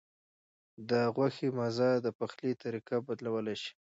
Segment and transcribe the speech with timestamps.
[0.89, 3.73] د غوښې مزه د پخلي طریقه بدلولی شي.